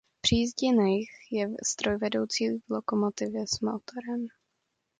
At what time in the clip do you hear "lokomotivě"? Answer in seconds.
2.69-3.47